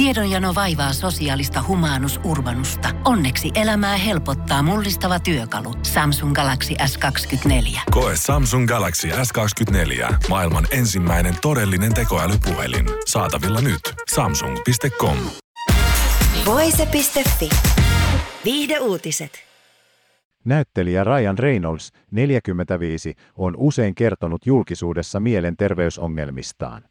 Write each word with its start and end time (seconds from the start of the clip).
Tiedonjano 0.00 0.54
vaivaa 0.54 0.92
sosiaalista 0.92 1.64
humanus 1.68 2.20
urbanusta. 2.24 2.88
Onneksi 3.04 3.50
elämää 3.54 3.96
helpottaa 3.96 4.62
mullistava 4.62 5.20
työkalu. 5.20 5.74
Samsung 5.82 6.34
Galaxy 6.34 6.74
S24. 6.74 7.80
Koe 7.90 8.12
Samsung 8.16 8.68
Galaxy 8.68 9.08
S24. 9.08 10.14
Maailman 10.28 10.66
ensimmäinen 10.70 11.34
todellinen 11.42 11.94
tekoälypuhelin. 11.94 12.86
Saatavilla 13.06 13.60
nyt. 13.60 13.80
Samsung.com. 14.14 15.16
Voise.fi. 16.46 17.48
Viihde 18.44 18.78
uutiset. 18.78 19.32
Näyttelijä 20.44 21.04
Ryan 21.04 21.38
Reynolds, 21.38 21.92
45, 22.10 23.14
on 23.36 23.54
usein 23.56 23.94
kertonut 23.94 24.46
julkisuudessa 24.46 25.20
mielenterveysongelmistaan. 25.20 26.89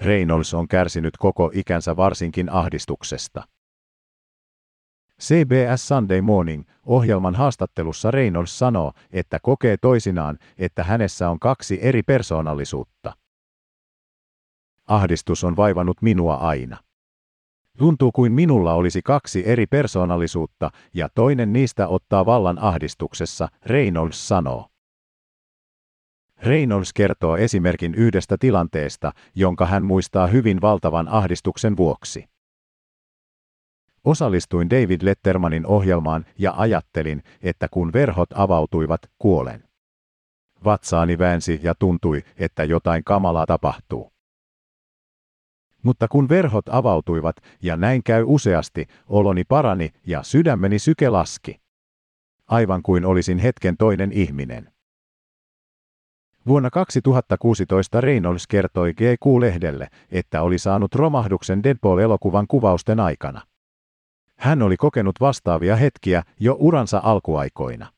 Reynolds 0.00 0.54
on 0.54 0.68
kärsinyt 0.68 1.16
koko 1.16 1.50
ikänsä 1.54 1.96
varsinkin 1.96 2.52
ahdistuksesta. 2.52 3.42
CBS 5.20 5.88
Sunday 5.88 6.20
Morning 6.20 6.64
ohjelman 6.86 7.34
haastattelussa 7.34 8.10
Reynolds 8.10 8.58
sanoo, 8.58 8.92
että 9.10 9.38
kokee 9.42 9.76
toisinaan, 9.76 10.38
että 10.58 10.84
hänessä 10.84 11.30
on 11.30 11.38
kaksi 11.38 11.78
eri 11.82 12.02
persoonallisuutta. 12.02 13.12
Ahdistus 14.86 15.44
on 15.44 15.56
vaivannut 15.56 16.02
minua 16.02 16.34
aina. 16.34 16.76
Tuntuu 17.78 18.12
kuin 18.12 18.32
minulla 18.32 18.74
olisi 18.74 19.02
kaksi 19.02 19.48
eri 19.48 19.66
persoonallisuutta 19.66 20.70
ja 20.94 21.08
toinen 21.14 21.52
niistä 21.52 21.88
ottaa 21.88 22.26
vallan 22.26 22.58
ahdistuksessa, 22.58 23.48
Reynolds 23.66 24.28
sanoo. 24.28 24.69
Reynolds 26.42 26.92
kertoo 26.92 27.36
esimerkin 27.36 27.94
yhdestä 27.94 28.36
tilanteesta, 28.40 29.12
jonka 29.34 29.66
hän 29.66 29.84
muistaa 29.84 30.26
hyvin 30.26 30.60
valtavan 30.60 31.08
ahdistuksen 31.08 31.76
vuoksi. 31.76 32.24
Osallistuin 34.04 34.70
David 34.70 35.00
Lettermanin 35.02 35.66
ohjelmaan 35.66 36.26
ja 36.38 36.54
ajattelin, 36.56 37.22
että 37.42 37.68
kun 37.70 37.92
verhot 37.92 38.28
avautuivat, 38.34 39.00
kuolen. 39.18 39.64
Vatsaani 40.64 41.18
väänsi 41.18 41.60
ja 41.62 41.74
tuntui, 41.74 42.22
että 42.36 42.64
jotain 42.64 43.04
kamalaa 43.04 43.46
tapahtuu. 43.46 44.12
Mutta 45.82 46.08
kun 46.08 46.28
verhot 46.28 46.68
avautuivat, 46.68 47.36
ja 47.62 47.76
näin 47.76 48.02
käy 48.02 48.24
useasti, 48.26 48.86
oloni 49.08 49.44
parani 49.44 49.90
ja 50.06 50.22
sydämeni 50.22 50.78
syke 50.78 51.08
laski. 51.08 51.60
Aivan 52.46 52.82
kuin 52.82 53.04
olisin 53.04 53.38
hetken 53.38 53.76
toinen 53.76 54.12
ihminen. 54.12 54.72
Vuonna 56.50 56.70
2016 56.70 58.00
Reynolds 58.00 58.46
kertoi 58.46 58.94
GQ-lehdelle, 58.94 59.88
että 60.10 60.42
oli 60.42 60.58
saanut 60.58 60.94
romahduksen 60.94 61.62
Deadpool-elokuvan 61.62 62.46
kuvausten 62.48 63.00
aikana. 63.00 63.40
Hän 64.36 64.62
oli 64.62 64.76
kokenut 64.76 65.16
vastaavia 65.20 65.76
hetkiä 65.76 66.22
jo 66.40 66.56
uransa 66.58 67.00
alkuaikoina. 67.04 67.92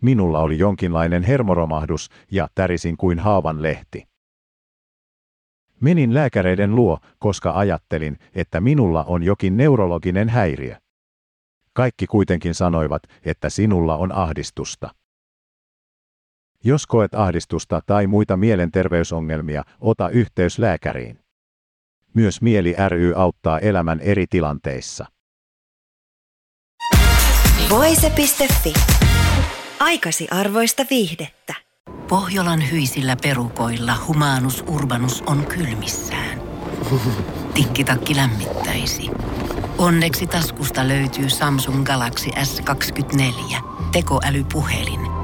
Minulla 0.00 0.40
oli 0.40 0.58
jonkinlainen 0.58 1.22
hermoromahdus 1.22 2.10
ja 2.30 2.48
tärisin 2.54 2.96
kuin 2.96 3.18
haavan 3.18 3.62
lehti. 3.62 4.08
Menin 5.80 6.14
lääkäreiden 6.14 6.74
luo, 6.74 6.98
koska 7.18 7.52
ajattelin, 7.58 8.18
että 8.34 8.60
minulla 8.60 9.04
on 9.04 9.22
jokin 9.22 9.56
neurologinen 9.56 10.28
häiriö. 10.28 10.76
Kaikki 11.72 12.06
kuitenkin 12.06 12.54
sanoivat, 12.54 13.02
että 13.24 13.50
sinulla 13.50 13.96
on 13.96 14.12
ahdistusta. 14.12 15.03
Jos 16.66 16.86
koet 16.86 17.14
ahdistusta 17.14 17.80
tai 17.86 18.06
muita 18.06 18.36
mielenterveysongelmia, 18.36 19.62
ota 19.80 20.08
yhteys 20.08 20.58
lääkäriin. 20.58 21.18
Myös 22.14 22.42
Mieli 22.42 22.74
ry 22.88 23.12
auttaa 23.16 23.58
elämän 23.58 24.00
eri 24.00 24.26
tilanteissa. 24.30 25.06
Voise.fi. 27.70 28.72
Aikasi 29.80 30.28
arvoista 30.30 30.84
viihdettä. 30.90 31.54
Pohjolan 32.08 32.70
hyisillä 32.70 33.16
perukoilla 33.22 33.92
humanus 34.06 34.64
urbanus 34.68 35.22
on 35.22 35.46
kylmissään. 35.46 36.40
Tikkitakki 37.54 38.16
lämmittäisi. 38.16 39.10
Onneksi 39.78 40.26
taskusta 40.26 40.88
löytyy 40.88 41.30
Samsung 41.30 41.84
Galaxy 41.84 42.30
S24. 42.30 43.56
Tekoälypuhelin– 43.92 45.00